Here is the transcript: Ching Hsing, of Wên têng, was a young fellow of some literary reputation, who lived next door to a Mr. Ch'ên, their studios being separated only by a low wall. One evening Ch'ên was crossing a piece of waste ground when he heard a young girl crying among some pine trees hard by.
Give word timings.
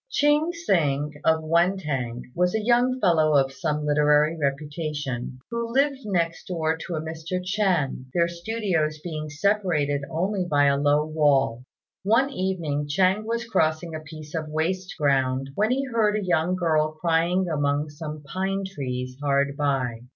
Ching 0.09 0.51
Hsing, 0.51 1.13
of 1.23 1.43
Wên 1.43 1.77
têng, 1.79 2.23
was 2.33 2.55
a 2.55 2.59
young 2.63 2.99
fellow 2.99 3.35
of 3.37 3.51
some 3.53 3.85
literary 3.85 4.35
reputation, 4.35 5.37
who 5.51 5.71
lived 5.71 5.99
next 6.07 6.47
door 6.47 6.75
to 6.75 6.95
a 6.95 7.01
Mr. 7.01 7.39
Ch'ên, 7.39 8.05
their 8.11 8.27
studios 8.27 8.97
being 9.03 9.29
separated 9.29 10.01
only 10.09 10.43
by 10.43 10.63
a 10.65 10.75
low 10.75 11.05
wall. 11.05 11.61
One 12.01 12.31
evening 12.31 12.87
Ch'ên 12.87 13.25
was 13.25 13.45
crossing 13.45 13.93
a 13.93 13.99
piece 13.99 14.33
of 14.33 14.49
waste 14.49 14.95
ground 14.97 15.51
when 15.53 15.69
he 15.69 15.85
heard 15.85 16.15
a 16.15 16.25
young 16.25 16.55
girl 16.55 16.93
crying 16.93 17.47
among 17.47 17.89
some 17.91 18.23
pine 18.23 18.63
trees 18.65 19.17
hard 19.21 19.55
by. 19.55 19.99